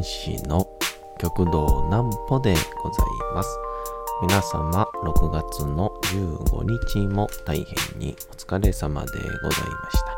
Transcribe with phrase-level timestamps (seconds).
[0.00, 0.66] 講談師の
[1.18, 3.48] 極道南歩でございます。
[4.22, 10.16] 皆様、6月の15日も大変にお疲れ様でございました。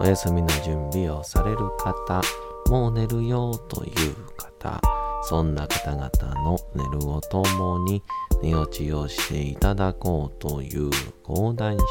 [0.00, 2.20] お休みの準備をされる方、
[2.68, 3.92] もう寝るよという
[4.36, 4.80] 方、
[5.22, 6.10] そんな方々
[6.42, 8.02] の寝るをともに
[8.42, 10.90] 寝落ちをしていただこうという
[11.22, 11.84] 講談師、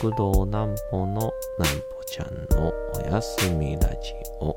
[0.00, 4.56] 極道南歩の南歩ちゃんのおやすみラジオ。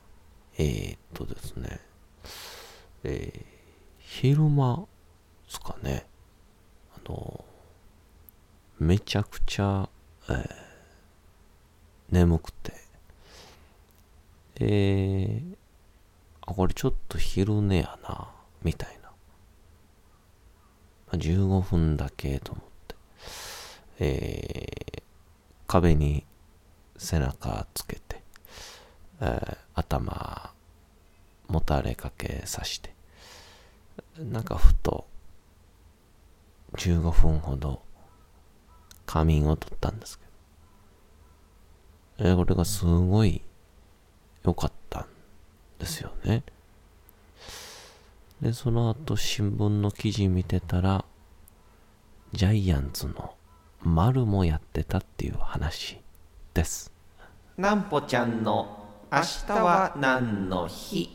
[0.63, 1.79] えー、っとですね、
[3.03, 3.41] えー、
[3.97, 4.83] 昼間で
[5.47, 6.05] すかね、
[6.95, 7.43] あの、
[8.77, 9.89] めちゃくちゃ、
[10.29, 10.47] えー、
[12.11, 12.73] 眠くて、
[14.59, 15.57] えー、
[16.41, 18.29] あ、これちょっと昼寝やな、
[18.61, 18.99] みたい
[21.11, 21.17] な。
[21.17, 22.95] 15分だけと思って、
[23.97, 25.01] えー、
[25.65, 26.23] 壁に
[26.97, 28.10] 背中つけて、
[29.21, 30.51] えー、頭
[31.47, 32.93] もたれかけさして。
[34.17, 35.05] なんかふと
[36.73, 37.81] 15分ほど
[39.05, 40.19] 仮眠を取ったんです
[42.17, 43.41] けど、えー、これがすごい
[44.43, 45.05] 良かったん
[45.79, 46.43] ですよね。
[48.41, 51.05] でその後新聞の記事見てたら
[52.33, 53.35] ジャイアンツの
[53.83, 55.99] 丸もやってたっていう話
[56.53, 56.91] です。
[57.57, 58.80] なんぽちゃんの
[59.13, 61.09] 明日は何の日？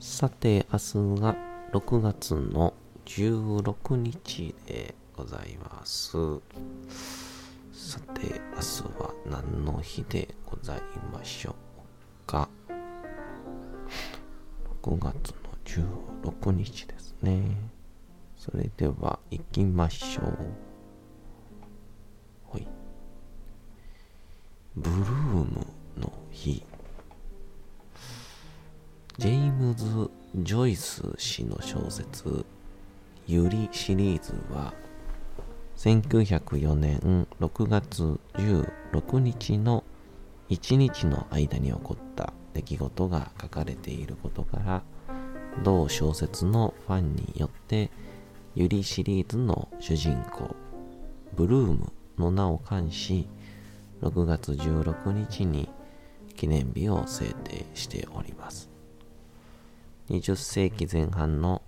[0.00, 1.36] さて明日が
[1.74, 2.72] 6月の
[3.04, 6.16] 16日でございます。
[7.70, 10.80] さて明日は何の日でござい
[11.12, 11.54] ましょう
[12.26, 12.48] か
[14.82, 17.42] ？6月の16日ですね。
[18.38, 20.71] それでは行きましょう。
[29.62, 32.44] ムズ・ジョイス氏の小説
[33.28, 34.74] 「ユリ」シリーズは
[35.76, 39.84] 1904年6月16日の
[40.50, 44.82] 1日の間に起こった出来事が書かれていることから
[45.62, 47.92] 同小説のファンによって
[48.56, 50.56] ユリシリーズの主人公
[51.36, 53.28] ブルームの名を冠し
[54.00, 55.68] 6月16日に
[56.34, 58.71] 記念日を制定しております。
[60.12, 61.62] 20世紀前半の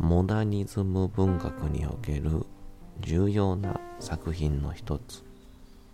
[0.00, 2.44] モダニズム文学における
[2.98, 5.22] 重要な作品の一つ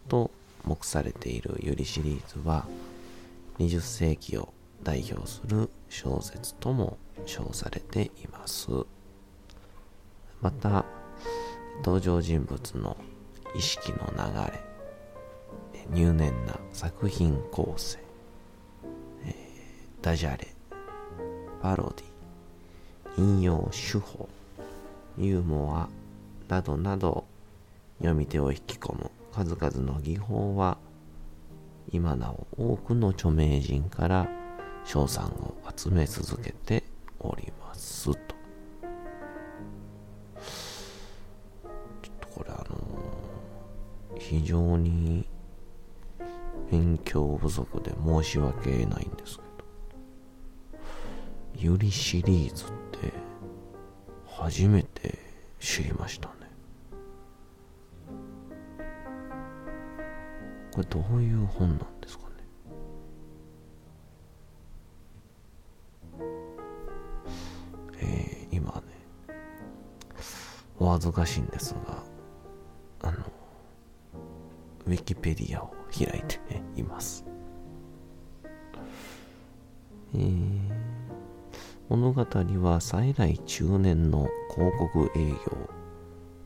[0.09, 0.31] と
[0.65, 2.66] 目されているユリシリーズは
[3.59, 8.71] 20世紀を代表する小説とも称されています。
[10.41, 10.87] また
[11.84, 12.97] 登場人物の
[13.54, 14.65] 意識の流れ
[15.91, 17.98] 入念な作品構成、
[19.27, 19.34] えー、
[20.00, 20.54] ダジャレ
[21.60, 24.28] パロディ引用手法
[25.18, 25.89] ユーモア
[26.48, 27.24] などなど
[27.98, 30.78] 読み手を引き込む数々の技法は
[31.92, 34.28] 今なお多くの著名人から
[34.84, 36.84] 賞賛を集め続けて
[37.18, 38.12] おりますと。
[38.12, 45.27] ちょっとこれあの、非常に
[46.71, 49.49] 勉強不足で申し訳ないんですけど、
[51.62, 53.12] ユリシリーズって
[54.27, 55.18] 初めて
[55.59, 56.34] 知りましたね。
[60.72, 62.30] これどういう本なんですかね？
[67.98, 68.83] えー、今ね、
[70.78, 72.03] お恥ずかしいんですが、
[73.03, 73.18] あの、
[74.86, 76.41] ウィキペディアを開いて、
[76.74, 77.22] います。
[80.15, 80.79] えー、
[81.91, 82.25] 物語
[82.63, 85.37] は再来中年の広告営業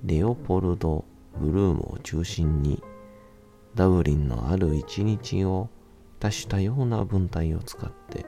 [0.03, 1.05] レオポルド・
[1.39, 2.83] ブルームを中心に
[3.77, 5.69] ダブリンのある一日を
[6.19, 8.27] 多種多様な文体を使って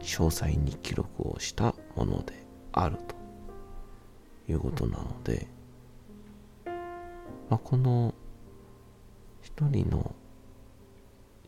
[0.00, 3.18] 詳細に記録をしたものであると。
[4.48, 5.46] いうことなので、
[6.64, 8.14] まあ、この
[9.42, 10.14] 一人の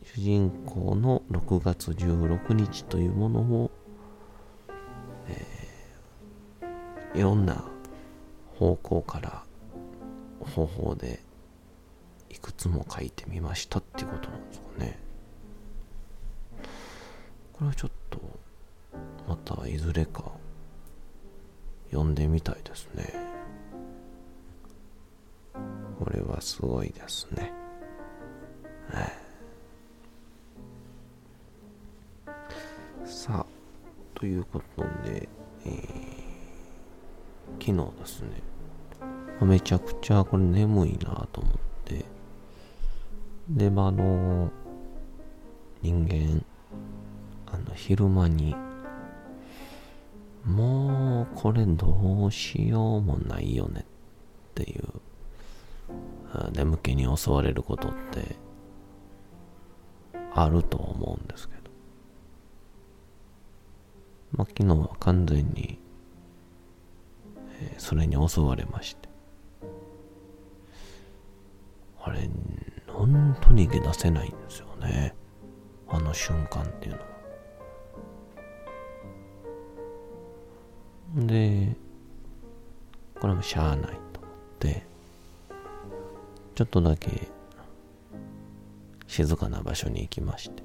[0.03, 3.71] 主人公の6月16日というものを、
[7.13, 7.63] いろんな
[8.57, 9.43] 方向から
[10.39, 11.19] 方法で
[12.29, 14.99] いくつも書いてみましたってことなんですかね。
[17.53, 18.19] これはちょっと
[19.27, 20.31] またいずれか
[21.91, 23.13] 読んでみたいですね。
[25.99, 27.51] これはすごいですね。
[33.05, 33.45] さあ、
[34.19, 35.29] ということで、
[35.65, 36.10] えー、
[37.71, 38.29] 昨日ですね、
[39.41, 41.53] めちゃくちゃこれ眠いなと思っ
[41.85, 42.03] て、
[43.49, 44.51] で、まあ、あの、
[45.81, 46.43] 人間、
[47.47, 48.55] あの、昼間に、
[50.43, 54.83] もう、これどうしようもないよねっていう、
[56.51, 58.35] 眠気に襲われることって、
[60.33, 61.61] あると思うんですけど。
[64.33, 65.80] まあ、昨日は完全に、
[67.77, 69.09] それに襲われまして。
[72.03, 72.29] あれ、
[72.87, 75.13] 本当に逃げ出せないんですよね。
[75.87, 77.11] あの瞬間っていうのは。
[81.27, 81.75] で、
[83.19, 84.83] これもしゃあないと思って、
[86.55, 87.27] ちょっとだけ
[89.07, 90.63] 静かな場所に行きまして。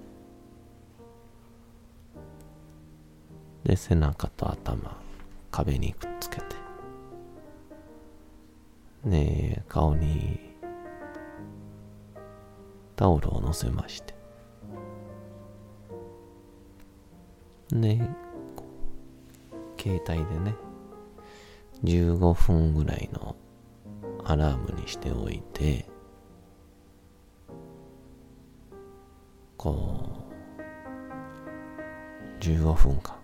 [3.64, 4.96] で、背中と頭、
[5.50, 6.65] 壁にくっつけて。
[9.06, 10.40] で、顔に
[12.96, 14.14] タオルを乗せまして。
[17.70, 18.00] で、
[19.78, 20.54] 携帯でね、
[21.84, 23.36] 15分ぐらいの
[24.24, 25.86] アラームにしておいて、
[29.56, 30.24] こ
[32.40, 33.16] う、15分間、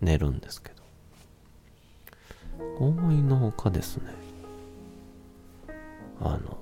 [0.00, 0.75] 寝るんですけど、
[2.78, 4.12] 思いのほかですね、
[6.20, 6.58] あの、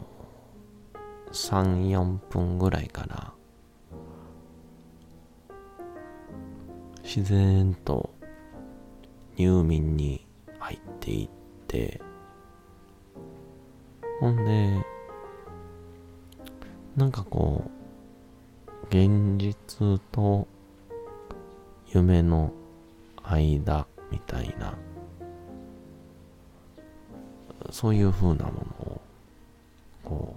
[1.32, 3.32] 3、4分ぐらいから、
[7.02, 8.14] 自然と
[9.36, 10.26] 入眠に
[10.58, 11.28] 入っていっ
[11.66, 12.00] て、
[14.20, 14.84] ほんで、
[16.96, 20.46] なんかこう、現実と
[21.88, 22.52] 夢の
[23.24, 24.74] 間みたいな、
[27.70, 29.00] そういう風なものを、
[30.04, 30.36] こ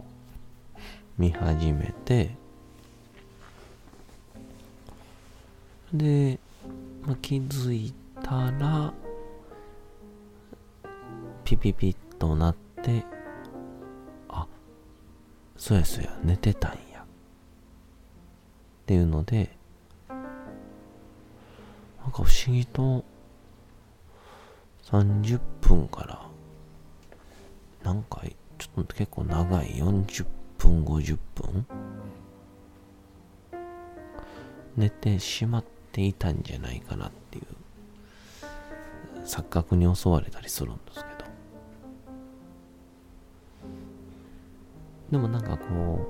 [0.76, 0.80] う、
[1.18, 2.36] 見始めて、
[5.94, 6.40] で、
[7.04, 8.94] まあ、気づいたら、
[11.44, 13.06] ピピピッとなって
[14.28, 14.46] あ、
[15.56, 17.02] そやそや、寝てたんや。
[17.02, 17.06] っ
[18.86, 19.50] ていうので、
[20.10, 20.20] なん
[22.12, 23.04] か不思議と、
[24.86, 26.28] 30分から、
[27.84, 28.22] なんか、
[28.58, 30.26] ちょっと結構長い40
[30.58, 31.66] 分、50分？
[34.76, 37.46] 寝てしまっていたんじゃないかなっていう
[39.26, 41.08] 錯覚に襲われたりするんですけど。
[45.12, 46.08] でもなんかこ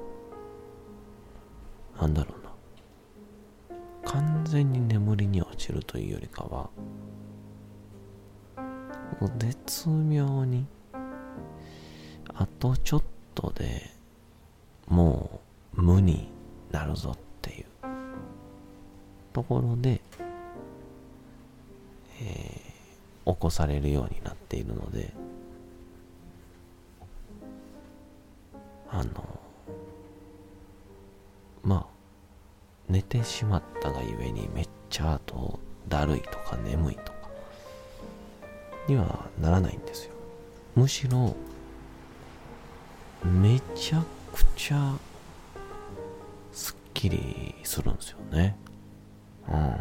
[1.97, 2.47] う、なんだろうな。
[4.11, 6.69] 完全に眠りに落ちるというよりかは、
[9.37, 10.65] 絶妙に、
[12.39, 13.03] あとちょっ
[13.33, 13.89] とで
[14.87, 15.41] も
[15.75, 16.29] う無に
[16.71, 17.65] なるぞっていう
[19.33, 20.01] ところで、
[22.21, 25.13] えー、起こされるようになっているので、
[28.89, 29.39] あの、
[31.63, 31.85] まあ、
[32.87, 37.17] 寝てしまったがゆえにめっちゃあとだるいとか眠いとか
[38.87, 40.13] にはならないんですよ。
[40.75, 41.35] むしろ、
[43.23, 44.95] めちゃくちゃ
[46.51, 48.55] すっきりするんですよね。
[49.49, 49.71] うん。
[49.71, 49.73] っ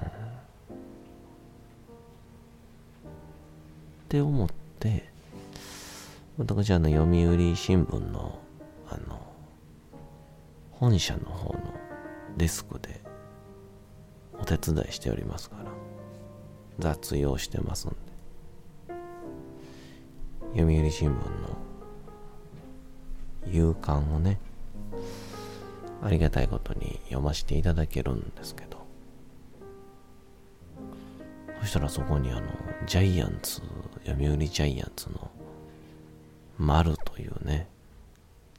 [4.09, 5.09] て思って、
[6.39, 8.39] 私あの読売新聞の
[8.89, 9.21] あの、
[10.71, 11.61] 本社の方の
[12.37, 13.01] デスクで
[14.39, 15.65] お、手伝いしておりますから、
[16.79, 17.97] 雑用してますんで。
[20.55, 21.66] 読売新聞の
[23.51, 24.39] 夕刊をね、
[26.03, 28.87] ありがたいことに読ませていただけるんですけど、
[31.61, 32.43] そしたらそこにあの、
[32.87, 33.63] ジャイアンツ、
[34.05, 35.31] 読売ジャイアンツの
[36.59, 37.69] 丸というね、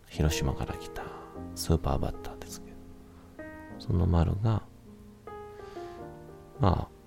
[0.07, 1.03] 広島から来た
[1.55, 2.77] スーパーバッターですけど、
[3.79, 4.63] その丸が、
[6.59, 6.97] まあ、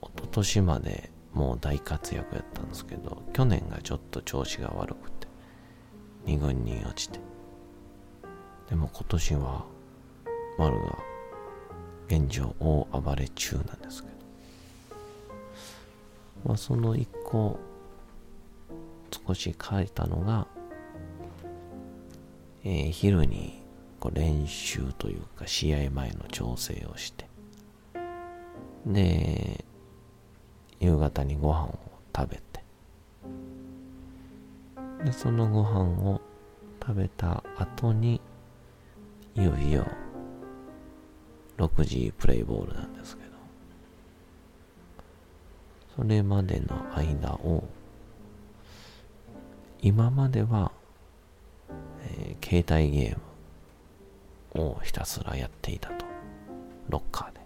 [0.00, 5.17] 一昨年までもう大活躍やったんですけど、去年がちょっと調子が悪くて、
[6.28, 7.18] 2軍に落ちて。
[8.68, 9.64] でも今年は、
[10.58, 10.98] 丸が
[12.06, 14.14] 現状大暴れ中なんですけど、
[16.44, 17.58] まあその一個、
[19.26, 20.46] 少し書いたのが、
[22.62, 23.62] えー、昼に
[23.98, 27.26] こう練習というか試合前の調整をして、
[28.84, 29.64] で、
[30.78, 31.78] 夕方にご飯を
[32.14, 32.47] 食べて、
[35.04, 36.20] で、そのご飯を
[36.80, 38.20] 食べた後に、
[39.34, 39.86] いよいよ
[41.58, 43.28] 6時プレイボールなんですけど、
[45.96, 47.64] それまでの間を、
[49.80, 50.72] 今までは、
[52.00, 56.06] えー、携帯ゲームをひたすらやっていたと。
[56.88, 57.40] ロッカーで。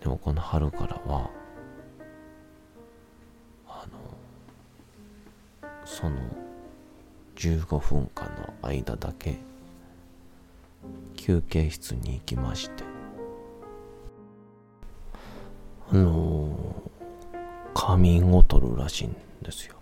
[0.00, 1.30] でもこの春からは、
[6.00, 6.16] その
[7.34, 8.28] 15分間
[8.62, 9.36] の間だけ
[11.16, 12.84] 休憩室に行きまして、
[15.90, 16.56] あの
[17.74, 19.74] 仮眠を取るらしいんですよ。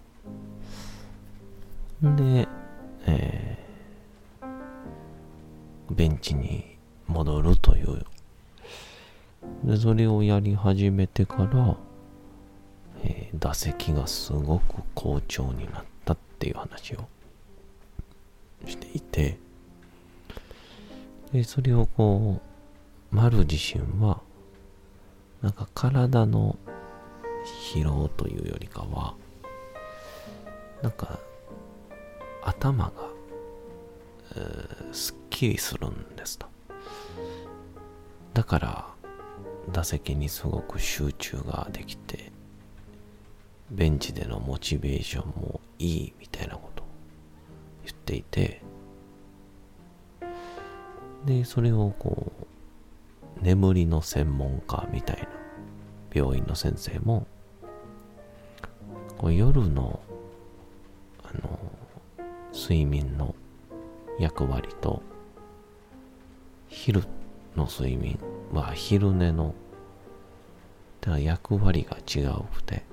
[2.01, 2.49] で、
[3.07, 8.07] えー、ベンチに戻るという。
[9.65, 11.77] で、それをやり始めてから、
[13.05, 15.96] えー、打席がすごく好調になった。
[16.37, 17.09] っていう話を
[18.67, 19.39] していて、
[21.33, 22.43] で、それをこ
[23.13, 24.21] う、丸自身は、
[25.41, 26.59] なんか体の
[27.73, 29.15] 疲労というよりかは、
[30.83, 31.19] なんか
[32.43, 32.93] 頭が、
[34.93, 36.47] すっきりするんですと。
[38.35, 38.87] だから、
[39.73, 42.26] 打席にすごく集中ができて、
[43.71, 46.87] ベンチでのモチベーションもいいみたいなことを
[47.85, 48.63] 言っていて、
[51.25, 52.33] で、それをこ
[53.41, 55.29] う、眠りの専門家みたいな
[56.15, 57.27] 病院の先生も、
[59.19, 60.01] こう夜の、
[61.25, 61.59] あの、
[62.53, 63.35] 睡眠の
[64.19, 65.03] 役割と、
[66.69, 67.03] 昼
[67.57, 68.19] の睡眠
[68.53, 69.55] は昼寝の
[71.19, 72.85] 役割が違うくて、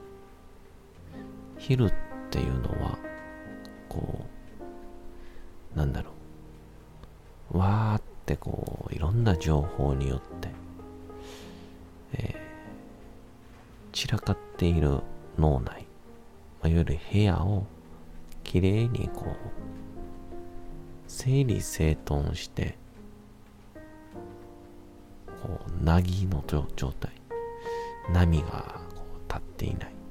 [1.65, 1.93] 昼っ
[2.29, 2.99] ていうのは、
[3.87, 4.25] こ
[5.73, 6.11] う、なんだろ
[7.53, 10.49] う、わーってこう、いろんな情報によって、
[12.15, 14.99] えー、散らかっている
[15.39, 15.87] 脳内、
[16.61, 17.65] まあ、いわゆる部屋を
[18.43, 19.33] きれいにこう、
[21.07, 22.77] 整理整頓して、
[25.41, 26.43] こう、なぎの
[26.75, 27.13] 状態。
[28.11, 30.02] 波がこう立っていない。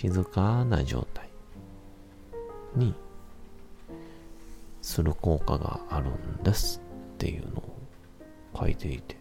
[0.00, 1.28] 静かな状態
[2.76, 2.94] に
[4.80, 6.80] する効果があるんです
[7.14, 7.76] っていうのを
[8.56, 9.16] 書いていて。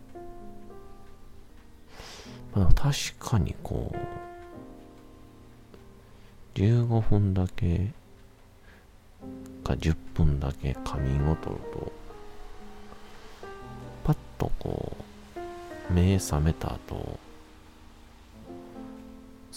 [2.53, 3.91] まあ、確かにこ
[6.55, 7.91] う、15分だけ
[9.63, 11.91] か10分だけ仮眠を取ると、
[14.03, 14.95] パッとこ
[15.89, 17.17] う、目覚めた後、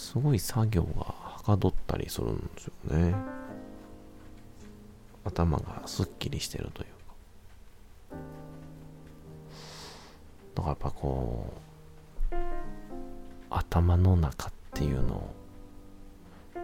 [0.01, 3.15] すごい作業がはかどったりするんですよね。
[5.23, 8.17] 頭がすっきりしてるというか。
[10.55, 11.53] だからやっぱこ
[12.31, 12.35] う、
[13.51, 15.33] 頭の中っていうのを、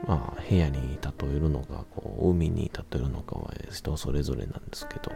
[0.08, 5.12] まあ部屋に例えるのか、こう海に例えるのかは人それぞれなんですけど、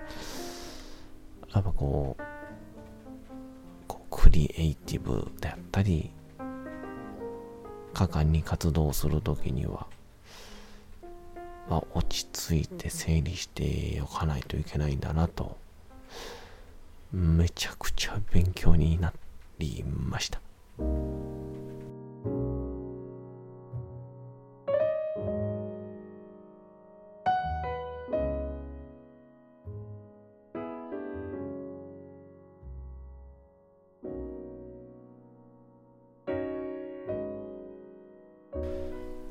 [1.55, 2.23] やっぱこう、
[3.87, 6.11] こうクリエイティブであったり、
[7.93, 9.87] 果敢に活動する時には、
[11.69, 15.57] まあ、落ち着いて整理しておかないといけないんだなと、
[17.11, 19.13] めちゃくちゃ勉強にな
[19.59, 20.41] りました。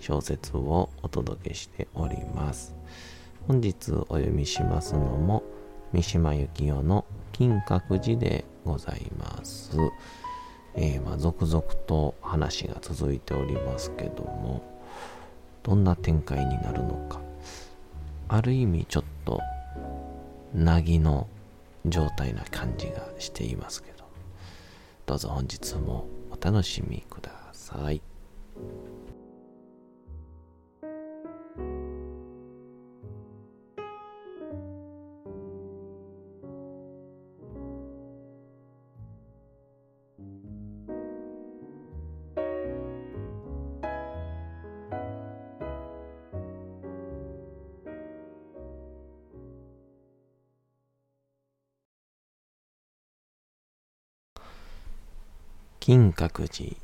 [0.00, 2.74] 小説をお届けしております。
[3.46, 5.42] 本日お読みしますのも
[5.92, 9.76] 三島由紀夫の金閣寺でございます。
[10.74, 14.62] えー、まあ、続々と話が続いておりますけども
[15.62, 17.20] どんな展開になるのか。
[18.28, 19.40] ある意味ちょっと
[20.54, 21.26] なぎの
[21.86, 24.04] 状態な感じがしていますけど
[25.06, 28.02] どうぞ本日もお楽しみください。
[55.88, 56.76] 金閣寺。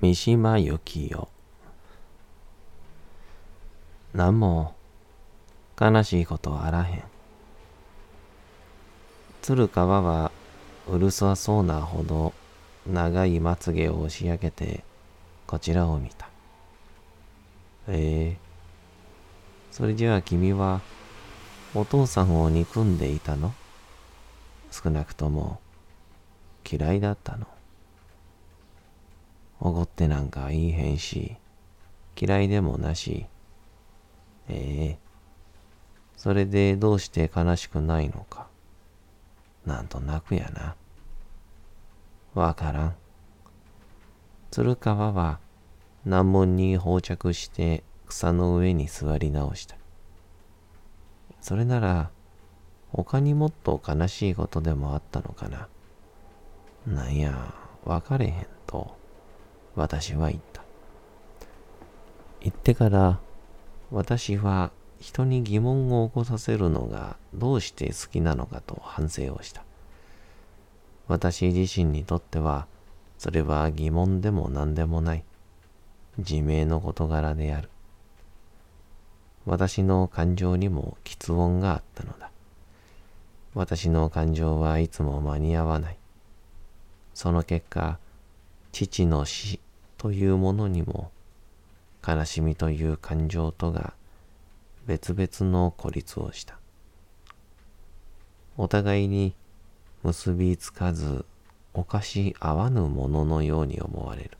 [0.00, 1.28] 三島由紀夫。
[4.12, 4.74] 何も
[5.80, 7.04] 悲しいことあらへん。
[9.42, 10.32] 鶴川は
[10.88, 12.32] うるさそうなほど
[12.84, 14.82] 長いまつげを押し上げて
[15.46, 16.28] こちらを見た。
[17.86, 18.38] ええ
[19.70, 20.80] それじゃあ君は
[21.76, 23.54] お父さんを憎んでいたの？
[24.72, 25.60] 少なくとも
[26.68, 27.46] 嫌いだったの？
[29.64, 31.36] 怒ってなんか言いへんし、
[32.20, 33.26] 嫌いでもなし。
[34.48, 34.98] ええ
[36.16, 38.48] それでどうして悲しくないのか。
[39.64, 40.74] なんとなくやな。
[42.34, 42.96] わからん。
[44.50, 45.38] 鶴川は
[46.04, 49.76] 難問に放着して草の上に座り直した。
[51.40, 52.10] それなら
[52.90, 55.68] 他にもっと悲しいことでもあったのかな。
[56.86, 58.96] なんや、分かれへんと、
[59.74, 60.62] 私は言った。
[62.40, 63.20] 言ってから、
[63.90, 69.64] 私は人に疑問を起こさせるのがどうして好きなのかと反省をした。
[71.08, 72.66] 私自身にとっては、
[73.18, 75.24] それは疑問でも何でもない。
[76.18, 77.70] 自明の事柄である。
[79.44, 82.30] 私の感情にも喫音があったのだ。
[83.54, 85.96] 私の感情はいつも間に合わない。
[87.14, 87.98] その結果、
[88.72, 89.60] 父の死
[89.98, 91.10] というものにも、
[92.06, 93.92] 悲しみという感情とが
[94.86, 96.58] 別々の孤立をした。
[98.56, 99.34] お互いに
[100.02, 101.24] 結びつかず、
[101.74, 104.30] おかし合わぬもののように思われる。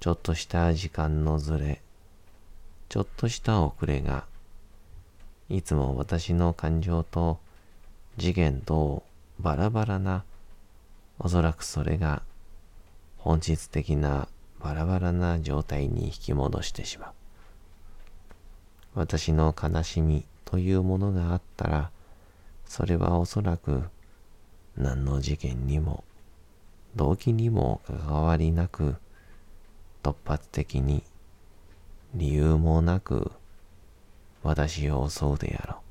[0.00, 1.80] ちょっとした時間のずれ、
[2.88, 4.24] ちょっとした遅れが、
[5.48, 7.38] いつも私の感情と
[8.18, 9.04] 次元と
[9.38, 10.24] バラバラな
[11.18, 12.22] おそらくそれが
[13.16, 14.28] 本質的な
[14.60, 17.12] バラバラな状態に引き戻してしまう。
[18.94, 21.90] 私の悲しみというものがあったら、
[22.64, 23.84] それはおそらく
[24.76, 26.04] 何の事件にも
[26.96, 28.96] 動機にも関わりなく
[30.02, 31.02] 突発的に
[32.14, 33.32] 理由もなく
[34.42, 35.85] 私を襲うであろう。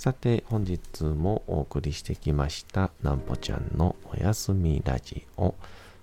[0.00, 5.54] さて本日もお送りしてきましたなんぽちゃんのおやすみラジオ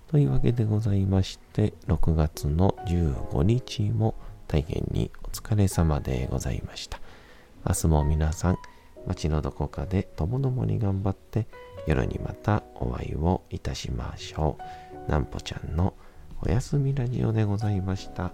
[0.06, 4.14] というわけでございまして6月の15日も
[4.46, 7.00] 大変にお疲れ様でございました。
[7.68, 8.58] 明日も皆さん
[9.08, 11.48] 街のどこかでともどもに頑張って
[11.88, 14.58] 夜にまたお会いをいたしましょ
[15.08, 15.10] う。
[15.10, 15.92] なんぽちゃんの
[16.40, 18.30] おやすみラジオでございました。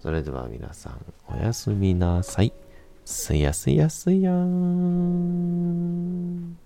[0.00, 2.54] それでは皆さんおやすみなさい。
[3.04, 6.56] すやすやすやーん。